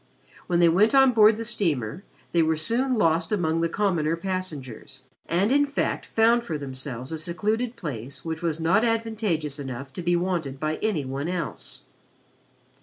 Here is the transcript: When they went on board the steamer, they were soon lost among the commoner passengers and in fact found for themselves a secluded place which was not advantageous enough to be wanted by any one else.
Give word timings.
When 0.47 0.59
they 0.59 0.67
went 0.67 0.95
on 0.95 1.11
board 1.11 1.37
the 1.37 1.45
steamer, 1.45 2.03
they 2.31 2.41
were 2.41 2.55
soon 2.55 2.95
lost 2.95 3.31
among 3.31 3.61
the 3.61 3.69
commoner 3.69 4.15
passengers 4.15 5.03
and 5.27 5.51
in 5.51 5.67
fact 5.67 6.07
found 6.07 6.43
for 6.43 6.57
themselves 6.57 7.11
a 7.11 7.19
secluded 7.19 7.75
place 7.75 8.25
which 8.25 8.41
was 8.41 8.59
not 8.59 8.83
advantageous 8.83 9.59
enough 9.59 9.93
to 9.93 10.01
be 10.01 10.15
wanted 10.15 10.59
by 10.59 10.77
any 10.77 11.05
one 11.05 11.27
else. 11.27 11.81